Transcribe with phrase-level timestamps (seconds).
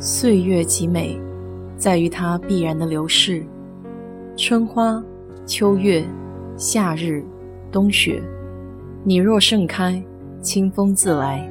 [0.00, 1.20] 岁月极美，
[1.76, 3.44] 在于它必然的流逝。
[4.36, 5.02] 春花、
[5.44, 6.04] 秋月、
[6.56, 7.24] 夏日、
[7.72, 8.22] 冬雪，
[9.02, 10.00] 你若盛开，
[10.40, 11.44] 清风自来。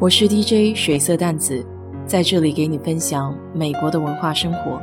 [0.00, 1.62] 我是 DJ 水色淡子，
[2.06, 4.80] 在这里给你分享美国的文化生活。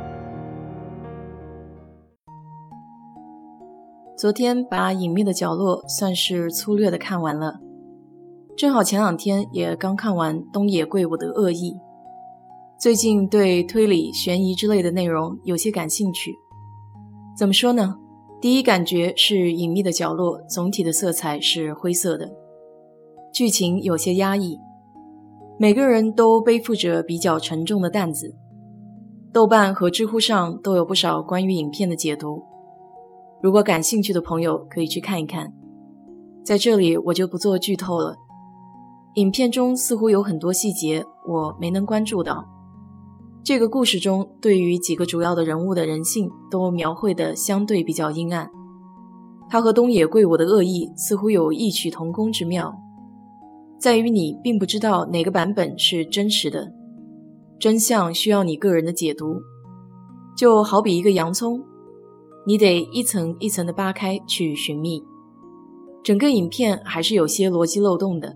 [4.16, 7.58] 昨天把《隐秘的角落》算是粗略的看完了，
[8.56, 11.72] 正好前两天也刚看完东野圭吾的《恶意》。
[12.78, 16.36] 最近对推理、悬疑之类的内容有些感兴趣。
[17.36, 17.96] 怎么说呢？
[18.38, 22.30] 第一感觉是《隐秘的角落》总体的色彩是灰色的，
[23.32, 24.58] 剧情有些压抑，
[25.58, 28.36] 每个人都背负着比较沉重的担子。
[29.32, 32.42] 豆瓣和知乎上都有不少关于影片的解读，
[33.42, 35.50] 如果感兴趣的朋友可以去看一看。
[36.44, 38.14] 在这里我就不做剧透了。
[39.14, 42.44] 影片中似乎有很多细节我没能关注到。
[43.46, 48.50] 这个故事中，对于几个主要的人物的人性都描绘的相对比较阴暗。
[49.48, 52.76] 他和东野圭吾的恶意似乎有异曲同工之妙，
[53.78, 56.72] 在于你并不知道哪个版本是真实的，
[57.56, 59.36] 真相需要你个人的解读。
[60.36, 61.62] 就好比一个洋葱，
[62.48, 65.00] 你得一层一层的扒开去寻觅。
[66.02, 68.34] 整个影片还是有些逻辑漏洞的，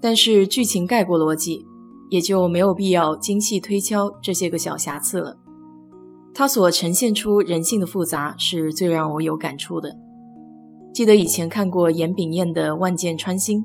[0.00, 1.66] 但是剧情盖过逻辑。
[2.10, 5.36] 也就没有必要精细推敲这些个小瑕疵了。
[6.34, 9.96] 它所呈现出人性的复杂，是最让我有感触的。
[10.92, 13.60] 记得以前看过严炳彦的《万箭穿心》，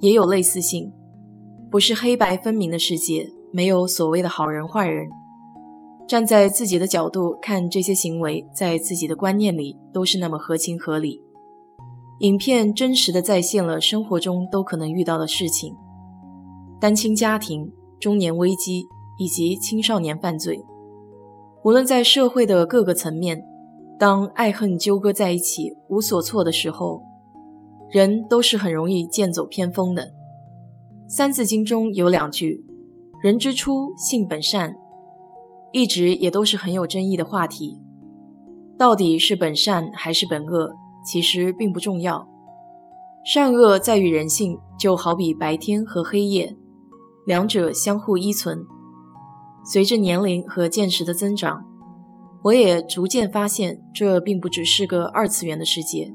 [0.00, 0.92] 也有类似性。
[1.70, 5.08] 不是黑白分明的世界，没有所谓的好人坏人。
[6.08, 11.22] 站在自己的角度看这些行为，在自己的观念里都是那么合情合理。
[12.18, 15.74] 影片真实的再现了生活中都可能遇到的事情。
[16.80, 18.86] 单亲家庭、中年危机
[19.18, 20.58] 以及青少年犯罪，
[21.62, 23.44] 无论在社会的各个层面，
[23.98, 27.02] 当爱恨纠葛在一起无所措的时候，
[27.90, 30.04] 人都是很容易剑走偏锋的。
[31.06, 32.64] 《三字经》中有两句
[33.22, 34.74] ：“人之初，性本善”，
[35.72, 37.78] 一直也都是很有争议的话题。
[38.78, 40.72] 到底是本善还是本恶，
[41.04, 42.26] 其实并不重要。
[43.22, 46.56] 善恶在于人性，就好比白天和黑夜。
[47.24, 48.64] 两者相互依存。
[49.64, 51.64] 随着年龄和见识的增长，
[52.42, 56.10] 我也逐渐发现，这并不只是个二次元的世界，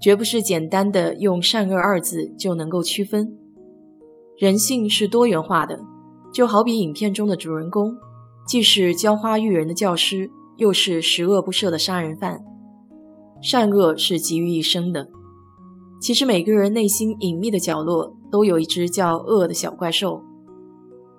[0.00, 3.36] 绝不是简单的用善恶二字就能够区分。
[4.38, 5.80] 人性是多元化的，
[6.32, 7.94] 就好比影片中的主人公，
[8.46, 12.38] 既是浇花育人的教师，又是十恶不赦的杀人犯。
[13.42, 15.08] 善恶是集于一身的。
[16.06, 18.14] 其实每个人内心隐秘的角落。
[18.30, 20.20] 都有一只叫恶的小怪兽，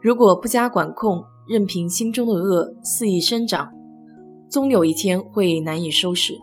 [0.01, 3.69] 如果不加管控，任凭心中的恶肆意生长，
[4.49, 6.33] 终有一天会难以收拾。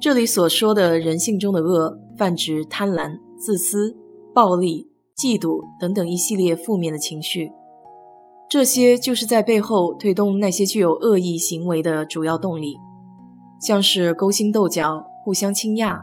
[0.00, 3.96] 这里所说的人性中的恶，泛指贪婪、自私、
[4.32, 7.50] 暴力、嫉妒等等一系列负面的情绪，
[8.48, 12.76] 这些就是在背后推动那些具有恶意行为的主要动力，
[13.60, 15.98] 像是勾心斗角、互相倾轧、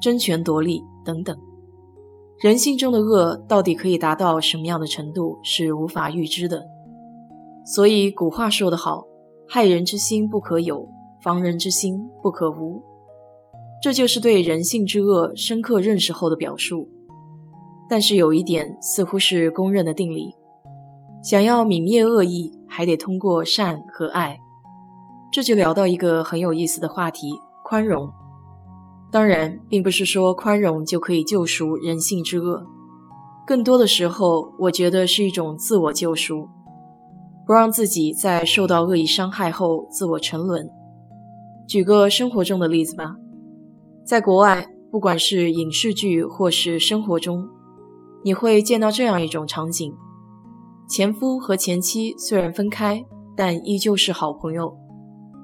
[0.00, 1.36] 争权夺利等等。
[2.38, 6.64] 人性中的恶到底可以达到什么样的程度，是无法预知的。
[7.66, 9.04] 所以古话说得好
[9.46, 10.88] ：“害人之心不可有，
[11.22, 12.82] 防人之心不可无。”
[13.82, 16.88] 这就是对人性之恶深刻认识后的表述。
[17.88, 20.34] 但是有一点似乎是公认的定理：
[21.22, 24.38] 想要泯灭恶意，还得通过善和爱。
[25.30, 27.32] 这就聊到一个很有意思的话题——
[27.64, 28.10] 宽容。
[29.10, 32.64] 当然，并不是说宽容就可以救赎人性之恶，
[33.44, 36.48] 更多的时候，我觉得是一种自我救赎，
[37.44, 40.70] 不让自己在受到恶意伤害后自我沉沦。
[41.66, 43.16] 举个生活中的例子吧，
[44.04, 47.48] 在国外，不管是影视剧或是生活中，
[48.24, 49.92] 你会见到这样一种场景：
[50.88, 53.04] 前夫和前妻虽然分开，
[53.36, 54.72] 但依旧是好朋友，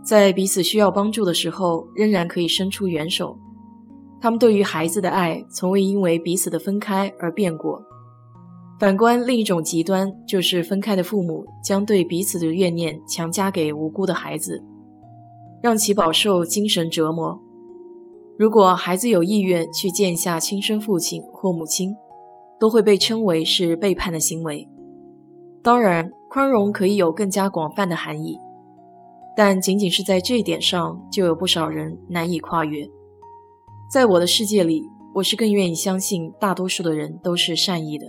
[0.04, 3.36] 在彼此需要帮助的时候，仍然可以伸出援手。
[4.20, 7.82] 他们对于孩子的爱从未因为彼此的分开而变过。
[8.78, 14.62] 反观另一种极端，就是分开的父母将对彼此的怨念强加给无辜的孩子，
[15.62, 17.40] 让其饱受精神折磨。
[18.38, 21.94] 如果孩子有意愿去见一下亲生父亲或母亲，
[22.60, 24.68] 都会被称为是背叛的行为。
[25.62, 28.38] 当然，宽容可以有更加广泛的含义，
[29.34, 32.86] 但仅仅是在这一点上，就有不少人难以跨越。
[33.88, 34.82] 在我的世界里，
[35.14, 38.06] 我是更愿意相信大多数的人都是善意的。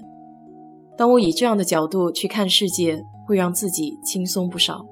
[0.98, 4.84] 当我以这样的角度去看世界，会让自己轻松不少。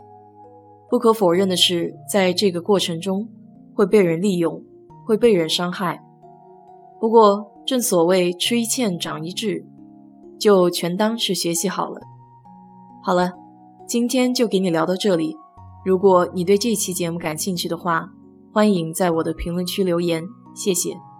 [0.88, 3.28] 不可否认的是，在这个过程中
[3.74, 4.62] 会被人利用，
[5.08, 6.00] 会被人伤害。
[7.02, 9.66] 不过，正所谓吃一堑长一智，
[10.40, 12.00] 就全当是学习好了。
[13.04, 13.32] 好了，
[13.88, 15.36] 今天就给你聊到这里。
[15.84, 18.08] 如果你对这期节目感兴趣的话，
[18.54, 20.24] 欢迎在我的评论区留言，
[20.56, 21.15] 谢谢。